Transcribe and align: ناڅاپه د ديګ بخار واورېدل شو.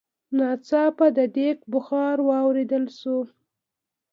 ناڅاپه 0.37 1.07
د 1.17 1.19
ديګ 1.35 1.57
بخار 1.73 2.17
واورېدل 2.29 2.85
شو. 2.99 3.17